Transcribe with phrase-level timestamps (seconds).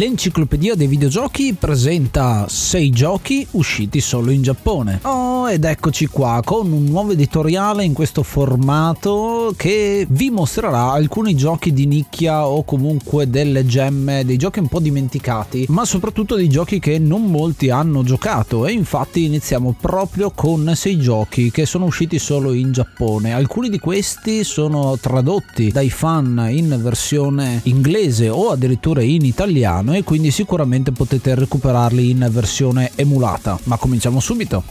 [0.00, 5.00] L'enciclopedia dei videogiochi presenta 6 giochi usciti solo in Giappone.
[5.02, 11.34] Oh, ed eccoci qua con un nuovo editoriale in questo formato che vi mostrerà alcuni
[11.34, 16.48] giochi di nicchia o comunque delle gemme, dei giochi un po' dimenticati, ma soprattutto dei
[16.48, 21.84] giochi che non molti hanno giocato e infatti iniziamo proprio con 6 giochi che sono
[21.84, 23.34] usciti solo in Giappone.
[23.34, 30.04] Alcuni di questi sono tradotti dai fan in versione inglese o addirittura in italiano e
[30.04, 33.58] quindi sicuramente potete recuperarli in versione emulata.
[33.64, 34.62] Ma cominciamo subito.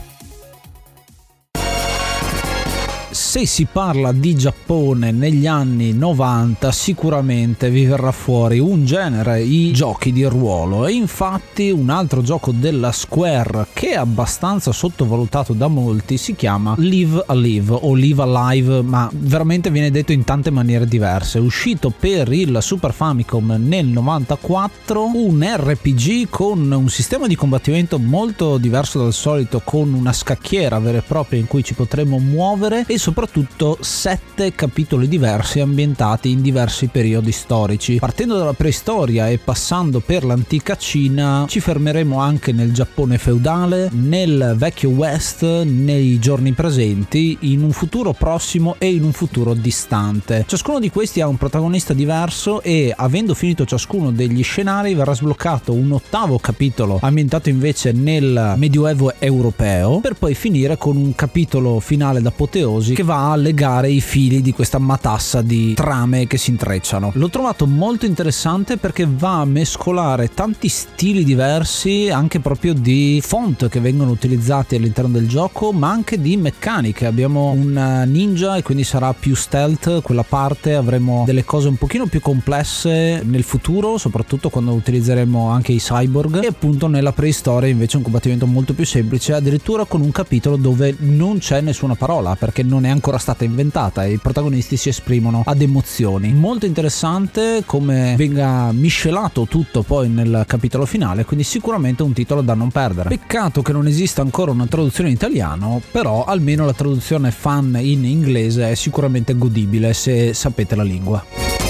[3.30, 9.70] Se si parla di Giappone negli anni 90 sicuramente vi verrà fuori un genere, i
[9.70, 15.68] giochi di ruolo e infatti un altro gioco della Square che è abbastanza sottovalutato da
[15.68, 20.88] molti si chiama Live Alive o Live Alive ma veramente viene detto in tante maniere
[20.88, 21.38] diverse.
[21.38, 28.58] Uscito per il Super Famicom nel 94, un RPG con un sistema di combattimento molto
[28.58, 32.98] diverso dal solito con una scacchiera vera e propria in cui ci potremo muovere e
[32.98, 37.98] soprattutto soprattutto sette capitoli diversi ambientati in diversi periodi storici.
[37.98, 44.54] Partendo dalla preistoria e passando per l'antica Cina, ci fermeremo anche nel Giappone feudale, nel
[44.56, 50.46] vecchio West, nei giorni presenti, in un futuro prossimo e in un futuro distante.
[50.48, 55.74] Ciascuno di questi ha un protagonista diverso e avendo finito ciascuno degli scenari verrà sbloccato
[55.74, 62.22] un ottavo capitolo ambientato invece nel Medioevo europeo per poi finire con un capitolo finale
[62.22, 67.10] d'apoteosi che va a legare i fili di questa matassa di trame che si intrecciano.
[67.14, 73.68] L'ho trovato molto interessante perché va a mescolare tanti stili diversi, anche proprio di font
[73.68, 77.06] che vengono utilizzati all'interno del gioco, ma anche di meccaniche.
[77.06, 82.06] Abbiamo un ninja e quindi sarà più stealth quella parte, avremo delle cose un pochino
[82.06, 87.96] più complesse nel futuro, soprattutto quando utilizzeremo anche i cyborg e appunto nella preistoria invece
[87.96, 92.62] un combattimento molto più semplice, addirittura con un capitolo dove non c'è nessuna parola perché
[92.62, 96.32] non è ancora stata inventata e i protagonisti si esprimono ad emozioni.
[96.32, 102.54] Molto interessante come venga miscelato tutto poi nel capitolo finale, quindi sicuramente un titolo da
[102.54, 103.08] non perdere.
[103.08, 108.04] Peccato che non esista ancora una traduzione in italiano, però almeno la traduzione fan in
[108.04, 111.69] inglese è sicuramente godibile se sapete la lingua.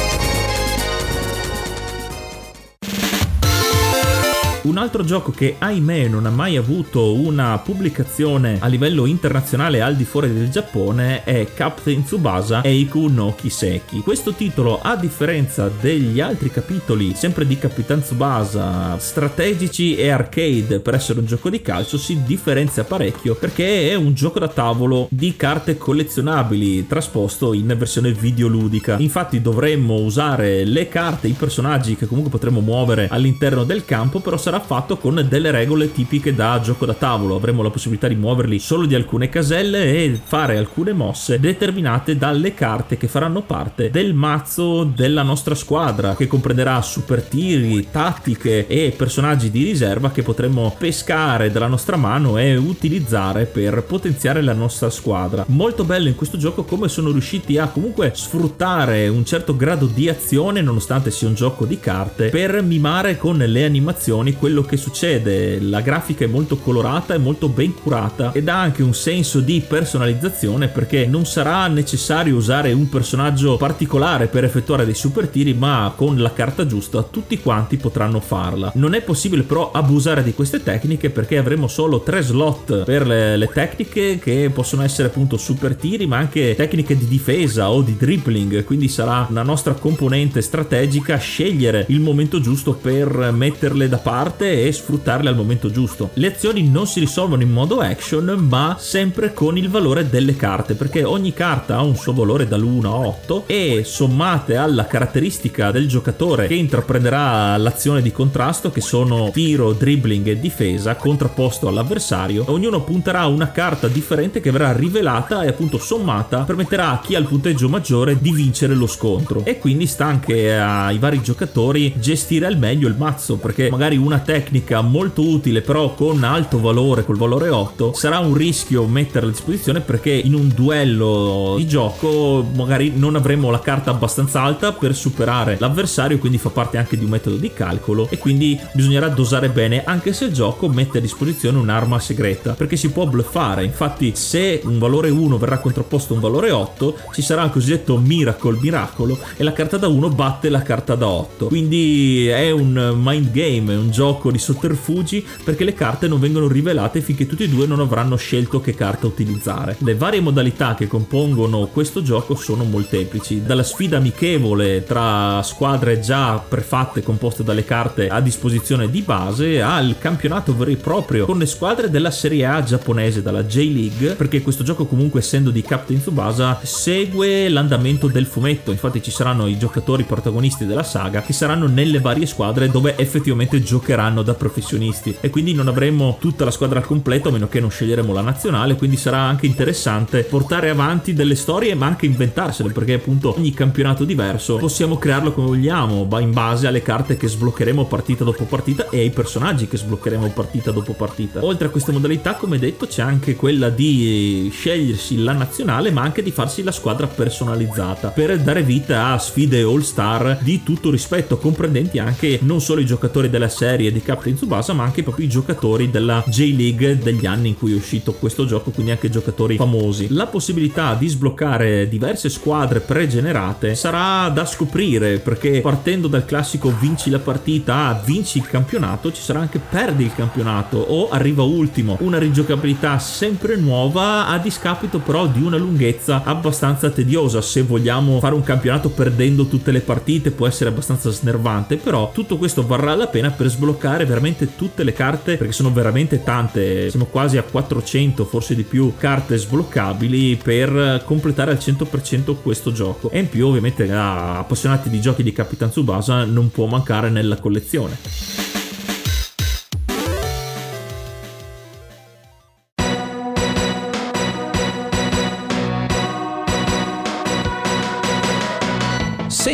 [4.63, 9.97] Un altro gioco che ahimè non ha mai avuto una pubblicazione a livello internazionale al
[9.97, 14.01] di fuori del Giappone è Captain Tsubasa Eiku no Kiseki.
[14.01, 20.93] Questo titolo, a differenza degli altri capitoli, sempre di Capitan Tsubasa, strategici e arcade per
[20.93, 25.37] essere un gioco di calcio, si differenzia parecchio perché è un gioco da tavolo di
[25.37, 28.97] carte collezionabili trasposto in versione videoludica.
[28.99, 34.37] Infatti dovremmo usare le carte, i personaggi che comunque potremo muovere all'interno del campo, però
[34.37, 37.37] sarà fatto con delle regole tipiche da gioco da tavolo.
[37.37, 42.55] Avremo la possibilità di muoverli solo di alcune caselle e fare alcune mosse determinate dalle
[42.55, 48.93] carte che faranno parte del mazzo della nostra squadra, che comprenderà super tiri, tattiche e
[48.97, 54.91] personaggi di riserva che potremo pescare dalla nostra mano e utilizzare per potenziare la nostra
[54.91, 55.45] squadra.
[55.49, 60.09] Molto bello in questo gioco come sono riusciti a comunque sfruttare un certo grado di
[60.09, 65.61] azione nonostante sia un gioco di carte per mimare con le animazioni quello che succede.
[65.61, 69.61] La grafica è molto colorata e molto ben curata ed ha anche un senso di
[69.61, 75.93] personalizzazione perché non sarà necessario usare un personaggio particolare per effettuare dei super tiri, ma
[75.95, 78.73] con la carta giusta tutti quanti potranno farla.
[78.77, 83.37] Non è possibile però abusare di queste tecniche perché avremo solo tre slot per le,
[83.37, 87.95] le tecniche che possono essere appunto super tiri, ma anche tecniche di difesa o di
[87.95, 94.29] dribbling, quindi sarà una nostra componente strategica scegliere il momento giusto per metterle da parte
[94.31, 96.11] parte e sfruttarle al momento giusto.
[96.15, 100.75] Le azioni non si risolvono in modo action, ma sempre con il valore delle carte,
[100.75, 105.89] perché ogni carta ha un suo valore dall'1 a 8 e sommate alla caratteristica del
[105.89, 112.83] giocatore che intraprenderà l'azione di contrasto, che sono tiro, dribbling e difesa, contrapposto all'avversario, ognuno
[112.83, 117.27] punterà una carta differente che verrà rivelata e appunto sommata permetterà a chi ha il
[117.27, 119.45] punteggio maggiore di vincere lo scontro.
[119.45, 124.20] E quindi sta anche ai vari giocatori gestire al meglio il mazzo, perché magari una
[124.21, 129.33] tecnica molto utile però con alto valore, col valore 8, sarà un rischio metterla a
[129.33, 134.95] disposizione perché in un duello di gioco magari non avremo la carta abbastanza alta per
[134.95, 139.49] superare l'avversario, quindi fa parte anche di un metodo di calcolo e quindi bisognerà dosare
[139.49, 143.65] bene anche se il gioco mette a disposizione un'arma segreta perché si può bluffare.
[143.65, 147.97] Infatti se un valore 1 verrà contrapposto a un valore 8 ci sarà il cosiddetto
[147.99, 151.47] miracle miracolo e la carta da 1 batte la carta da 8.
[151.47, 156.49] Quindi è un mind game, è un gioco di sotterfugi perché le carte non vengono
[156.49, 159.77] rivelate finché tutti e due non avranno scelto che carta utilizzare.
[159.79, 166.39] Le varie modalità che compongono questo gioco sono molteplici, dalla sfida amichevole tra squadre già
[166.39, 171.47] prefatte composte dalle carte a disposizione di base al campionato vero e proprio con le
[171.47, 176.59] squadre della Serie A giapponese, dalla J-League, perché questo gioco comunque essendo di Captain Tsubasa
[176.63, 182.01] segue l'andamento del fumetto, infatti ci saranno i giocatori protagonisti della saga che saranno nelle
[182.01, 186.87] varie squadre dove effettivamente giocheranno da professionisti e quindi non avremo tutta la squadra al
[186.87, 191.35] completo a meno che non sceglieremo la nazionale, quindi sarà anche interessante portare avanti delle
[191.35, 196.67] storie ma anche inventarsele perché appunto ogni campionato diverso possiamo crearlo come vogliamo, in base
[196.67, 201.45] alle carte che sbloccheremo partita dopo partita e ai personaggi che sbloccheremo partita dopo partita.
[201.45, 206.23] Oltre a queste modalità, come detto, c'è anche quella di scegliersi la nazionale ma anche
[206.23, 211.37] di farsi la squadra personalizzata per dare vita a sfide all star di tutto rispetto,
[211.37, 215.29] comprendenti anche non solo i giocatori della serie di Captain Tsubasa ma anche proprio i
[215.29, 220.09] giocatori della J-League degli anni in cui è uscito questo gioco, quindi anche giocatori famosi.
[220.11, 227.11] La possibilità di sbloccare diverse squadre pregenerate sarà da scoprire perché partendo dal classico vinci
[227.11, 232.19] la partita vinci il campionato ci sarà anche perdi il campionato o arriva ultimo, una
[232.19, 238.43] rigiocabilità sempre nuova a discapito però di una lunghezza abbastanza tediosa se vogliamo fare un
[238.43, 243.31] campionato perdendo tutte le partite può essere abbastanza snervante però tutto questo varrà la pena
[243.31, 248.55] per sbloccare veramente tutte le carte perché sono veramente tante siamo quasi a 400 forse
[248.55, 253.11] di più carte sbloccabili per completare al 100% questo gioco.
[253.11, 257.37] E in più ovviamente a appassionati di giochi di Capitan Tsubasa non può mancare nella
[257.37, 258.50] collezione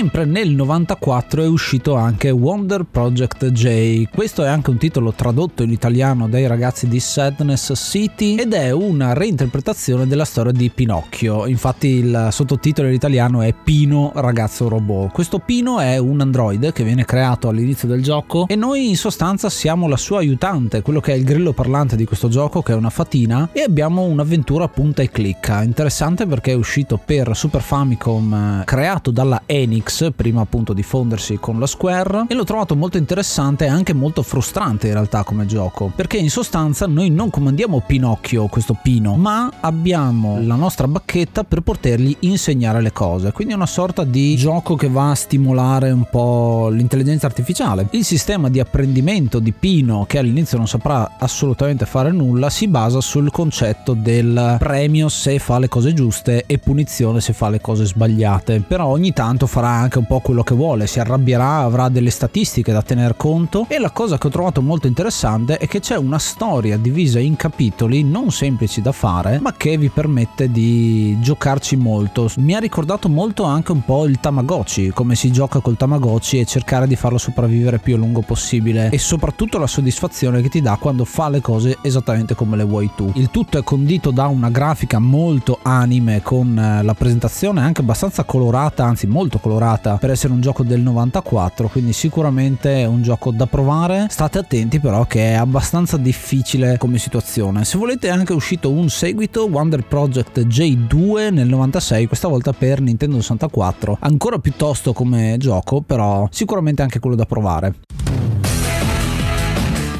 [0.07, 4.05] Sempre nel 94 è uscito anche Wonder Project J.
[4.15, 8.71] Questo è anche un titolo tradotto in italiano dai ragazzi di Sadness City ed è
[8.71, 11.49] una reinterpretazione della storia di Pinocchio.
[11.49, 15.11] Infatti il sottotitolo in italiano è Pino ragazzo robot.
[15.11, 19.51] Questo Pino è un androide che viene creato all'inizio del gioco e noi in sostanza
[19.51, 22.77] siamo la sua aiutante, quello che è il grillo parlante di questo gioco che è
[22.77, 25.65] una fatina e abbiamo un'avventura punta e clicca.
[25.65, 29.83] Interessante perché è uscito per Super Famicom creato dalla Eni
[30.15, 34.23] Prima appunto di fondersi con la Square e l'ho trovato molto interessante e anche molto
[34.23, 39.51] frustrante in realtà come gioco perché in sostanza noi non comandiamo Pinocchio, questo Pino, ma
[39.61, 44.77] abbiamo la nostra bacchetta per potergli insegnare le cose, quindi è una sorta di gioco
[44.77, 47.89] che va a stimolare un po' l'intelligenza artificiale.
[47.93, 53.01] Il sistema di apprendimento di Pino che all'inizio non saprà assolutamente fare nulla si basa
[53.01, 57.87] sul concetto del premio se fa le cose giuste e punizione se fa le cose
[57.87, 62.11] sbagliate, però ogni tanto farà anche un po' quello che vuole, si arrabbierà, avrà delle
[62.11, 65.97] statistiche da tener conto e la cosa che ho trovato molto interessante è che c'è
[65.97, 71.77] una storia divisa in capitoli non semplici da fare, ma che vi permette di giocarci
[71.77, 72.31] molto.
[72.39, 76.47] Mi ha ricordato molto anche un po' il Tamagotchi, come si gioca col Tamagotchi e
[76.47, 80.77] cercare di farlo sopravvivere più a lungo possibile e soprattutto la soddisfazione che ti dà
[80.81, 83.11] quando fa le cose esattamente come le vuoi tu.
[83.15, 88.25] Il tutto è condito da una grafica molto anime con eh, la presentazione anche abbastanza
[88.25, 93.03] colorata, anzi molto colorata colorata per essere un gioco del 94, quindi sicuramente è un
[93.03, 94.07] gioco da provare.
[94.09, 97.65] State attenti però che è abbastanza difficile come situazione.
[97.65, 102.81] Se volete è anche uscito un seguito, Wonder Project J2 nel 96, questa volta per
[102.81, 103.99] Nintendo 64.
[104.01, 107.75] Ancora piuttosto come gioco, però sicuramente anche quello da provare.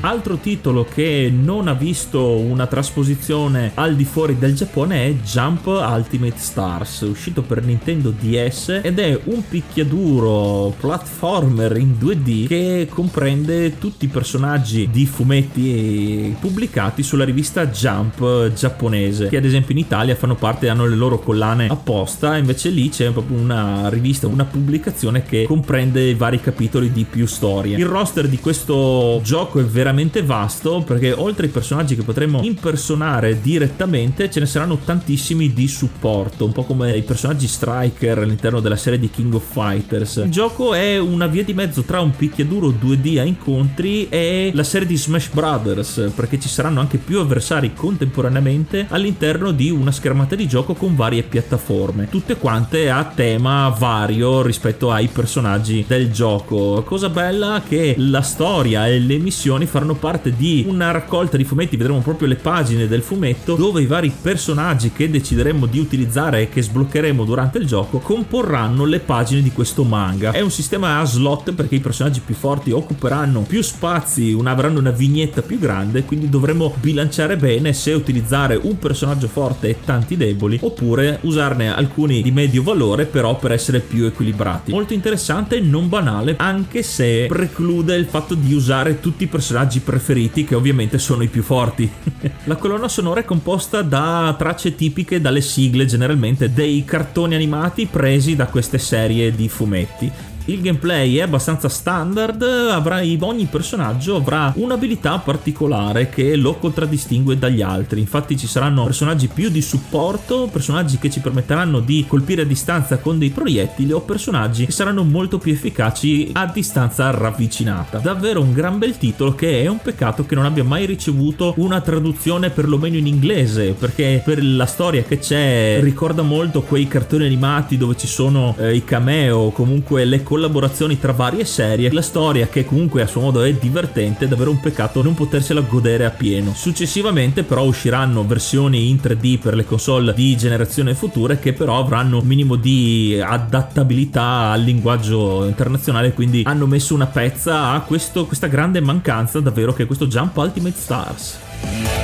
[0.07, 5.67] Altro titolo che non ha visto una trasposizione al di fuori del Giappone è Jump
[5.67, 13.79] Ultimate Stars, uscito per Nintendo DS ed è un picchiaduro platformer in 2D che comprende
[13.79, 20.15] tutti i personaggi di fumetti pubblicati sulla rivista Jump giapponese, che ad esempio in Italia
[20.15, 25.25] fanno parte, hanno le loro collane apposta, invece lì c'è proprio una rivista, una pubblicazione
[25.25, 27.77] che comprende vari capitoli di più storie.
[27.77, 32.43] Il roster di questo gioco è veramente veramente vasto perché oltre ai personaggi che potremo
[32.43, 38.61] impersonare direttamente ce ne saranno tantissimi di supporto, un po' come i personaggi striker all'interno
[38.61, 40.17] della serie di King of Fighters.
[40.17, 44.63] Il gioco è una via di mezzo tra un picchiaduro 2D a incontri e la
[44.63, 50.35] serie di Smash Brothers perché ci saranno anche più avversari contemporaneamente all'interno di una schermata
[50.35, 56.83] di gioco con varie piattaforme, tutte quante a tema vario rispetto ai personaggi del gioco.
[56.85, 61.77] Cosa bella che la storia e le missioni faranno parte di una raccolta di fumetti,
[61.77, 66.49] vedremo proprio le pagine del fumetto dove i vari personaggi che decideremo di utilizzare e
[66.49, 70.33] che sbloccheremo durante il gioco comporranno le pagine di questo manga.
[70.33, 74.91] È un sistema a slot perché i personaggi più forti occuperanno più spazi, avranno una
[74.91, 80.59] vignetta più grande, quindi dovremo bilanciare bene se utilizzare un personaggio forte e tanti deboli
[80.63, 84.73] oppure usarne alcuni di medio valore però per essere più equilibrati.
[84.73, 90.45] Molto interessante, non banale, anche se preclude il fatto di usare tutti i personaggi preferiti
[90.45, 91.91] che ovviamente sono i più forti.
[92.45, 98.37] La colonna sonora è composta da tracce tipiche dalle sigle generalmente dei cartoni animati presi
[98.37, 100.11] da queste serie di fumetti.
[100.49, 107.63] Il gameplay è abbastanza standard, avrà, ogni personaggio avrà un'abilità particolare che lo contraddistingue dagli
[107.63, 107.99] altri.
[107.99, 112.99] Infatti ci saranno personaggi più di supporto, personaggi che ci permetteranno di colpire a distanza
[112.99, 117.99] con dei proiettili o personaggi che saranno molto più efficaci a distanza ravvicinata.
[117.99, 121.81] Davvero un gran bel titolo che è un peccato che non abbia mai ricevuto una
[121.81, 127.77] traduzione perlomeno in inglese, perché per la storia che c'è ricorda molto quei cartoni animati
[127.77, 132.47] dove ci sono eh, i cameo, comunque le collaborazioni collaborazioni tra varie serie, la storia
[132.49, 136.11] che comunque a suo modo è divertente, è davvero un peccato non potersela godere a
[136.11, 136.53] pieno.
[136.55, 142.19] Successivamente però usciranno versioni in 3D per le console di generazione future che però avranno
[142.19, 148.47] un minimo di adattabilità al linguaggio internazionale, quindi hanno messo una pezza a questo, questa
[148.47, 151.96] grande mancanza davvero che è questo Jump Ultimate Stars.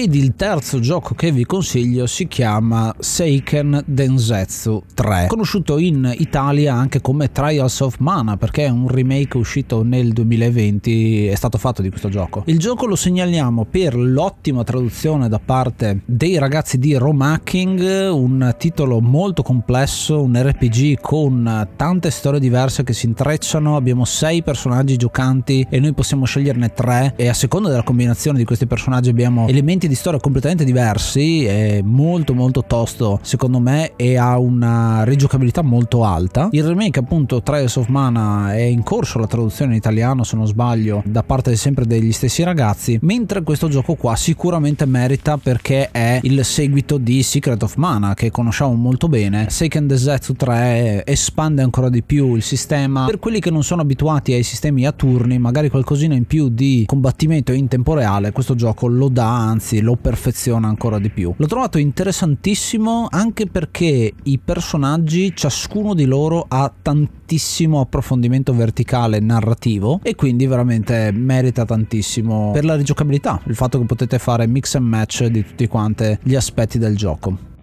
[0.00, 6.72] Ed il terzo gioco che vi consiglio si chiama Seiken Densetsu 3, conosciuto in Italia
[6.72, 11.82] anche come Trials of Mana perché è un remake uscito nel 2020 è stato fatto
[11.82, 12.44] di questo gioco.
[12.46, 19.00] Il gioco lo segnaliamo per l'ottima traduzione da parte dei ragazzi di Romacking, un titolo
[19.00, 25.66] molto complesso, un RPG con tante storie diverse che si intrecciano, abbiamo sei personaggi giocanti
[25.68, 29.86] e noi possiamo sceglierne tre e a seconda della combinazione di questi personaggi abbiamo elementi
[29.88, 36.04] di storia completamente diversi, è molto molto tosto secondo me e ha una rigiocabilità molto
[36.04, 36.48] alta.
[36.52, 40.46] Il remake appunto Trials of Mana è in corso la traduzione in italiano se non
[40.46, 46.20] sbaglio da parte sempre degli stessi ragazzi, mentre questo gioco qua sicuramente merita perché è
[46.22, 49.46] il seguito di Secret of Mana che conosciamo molto bene.
[49.48, 54.32] Seiken Densetsu 3 espande ancora di più il sistema per quelli che non sono abituati
[54.32, 58.86] ai sistemi a turni, magari qualcosina in più di combattimento in tempo reale, questo gioco
[58.86, 61.32] lo dà, anzi lo perfeziona ancora di più.
[61.36, 70.00] L'ho trovato interessantissimo anche perché i personaggi, ciascuno di loro ha tantissimo approfondimento verticale narrativo
[70.02, 74.86] e quindi veramente merita tantissimo per la rigiocabilità, il fatto che potete fare mix and
[74.86, 77.56] match di tutti quanti gli aspetti del gioco.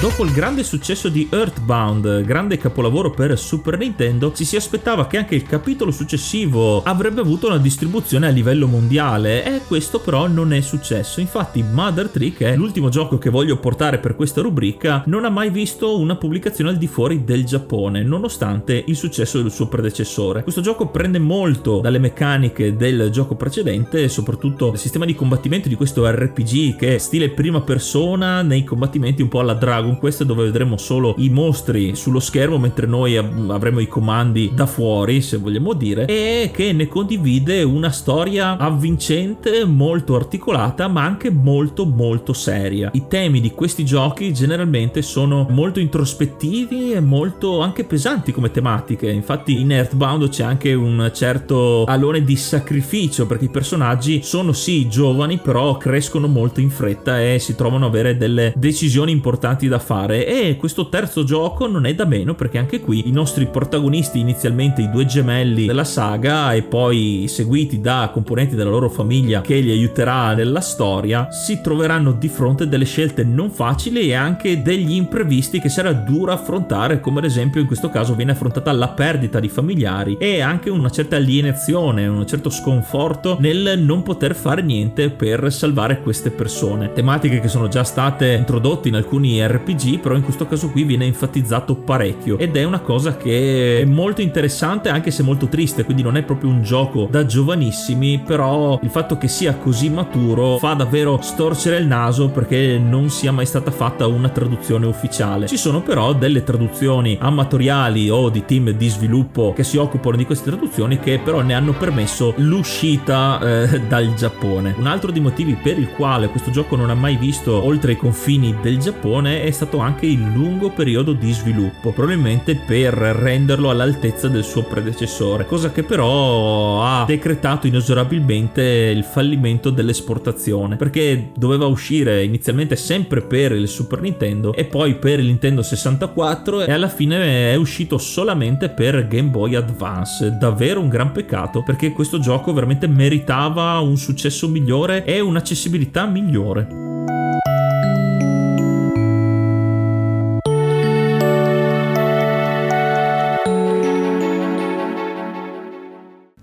[0.00, 5.16] Dopo il grande successo di Earthbound, grande capolavoro per Super Nintendo, ci si aspettava che
[5.16, 10.52] anche il capitolo successivo avrebbe avuto una distribuzione a livello mondiale e questo però non
[10.52, 11.18] è successo.
[11.18, 15.30] Infatti Mother Tree, che è l'ultimo gioco che voglio portare per questa rubrica, non ha
[15.30, 20.44] mai visto una pubblicazione al di fuori del Giappone, nonostante il successo del suo predecessore.
[20.44, 25.74] Questo gioco prende molto dalle meccaniche del gioco precedente soprattutto il sistema di combattimento di
[25.74, 30.24] questo RPG che è stile prima persona nei combattimenti un po' alla Dragon Dragon Quest
[30.24, 35.38] dove vedremo solo i mostri sullo schermo mentre noi avremo i comandi da fuori se
[35.38, 42.32] vogliamo dire e che ne condivide una storia avvincente molto articolata ma anche molto molto
[42.32, 42.90] seria.
[42.92, 49.10] I temi di questi giochi generalmente sono molto introspettivi e molto anche pesanti come tematiche.
[49.10, 54.88] Infatti in Earthbound c'è anche un certo alone di sacrificio perché i personaggi sono sì
[54.88, 59.77] giovani però crescono molto in fretta e si trovano a avere delle decisioni importanti da
[59.78, 63.46] da fare e questo terzo gioco non è da meno perché anche qui i nostri
[63.46, 69.40] protagonisti inizialmente i due gemelli della saga e poi seguiti da componenti della loro famiglia
[69.40, 74.14] che li aiuterà nella storia si troveranno di fronte a delle scelte non facili e
[74.14, 78.72] anche degli imprevisti che sarà duro affrontare come ad esempio in questo caso viene affrontata
[78.72, 84.34] la perdita di familiari e anche una certa alienazione un certo sconforto nel non poter
[84.34, 86.92] fare niente per salvare queste persone.
[86.92, 91.04] Tematiche che sono già state introdotte in alcuni RPG però in questo caso qui viene
[91.04, 96.02] enfatizzato parecchio ed è una cosa che è molto interessante anche se molto triste quindi
[96.02, 100.74] non è proprio un gioco da giovanissimi però il fatto che sia così maturo fa
[100.74, 105.46] davvero storcere il naso perché non sia mai stata fatta una traduzione ufficiale.
[105.46, 110.24] Ci sono però delle traduzioni amatoriali o di team di sviluppo che si occupano di
[110.24, 114.74] queste traduzioni che però ne hanno permesso l'uscita eh, dal Giappone.
[114.78, 117.96] Un altro dei motivi per il quale questo gioco non ha mai visto oltre i
[117.96, 124.28] confini del Giappone è stato anche il lungo periodo di sviluppo probabilmente per renderlo all'altezza
[124.28, 132.22] del suo predecessore cosa che però ha decretato inesorabilmente il fallimento dell'esportazione perché doveva uscire
[132.22, 137.50] inizialmente sempre per il Super Nintendo e poi per il Nintendo 64 e alla fine
[137.50, 140.36] è uscito solamente per Game Boy Advance.
[140.38, 146.87] Davvero un gran peccato perché questo gioco veramente meritava un successo migliore e un'accessibilità migliore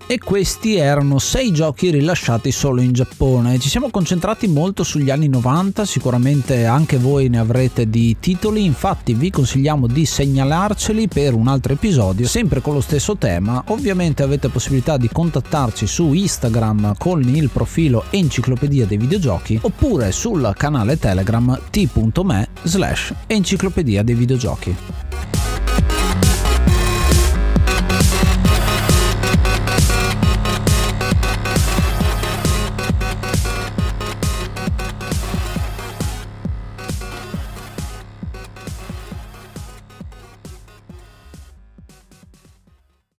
[0.06, 3.58] e questi erano sei giochi rilasciati solo in Giappone.
[3.58, 9.14] Ci siamo concentrati molto sugli anni 90, sicuramente anche voi ne avrete di titoli, infatti
[9.14, 13.62] vi consigliamo di segnalarceli per un altro episodio, sempre con lo stesso tema.
[13.68, 20.52] Ovviamente avete possibilità di contattarci su Instagram con il profilo Enciclopedia dei Videogiochi oppure sul
[20.56, 25.05] canale Telegram t.me slash Enciclopedia dei Videogiochi.